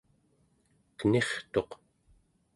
[0.97, 1.69] kenirtuq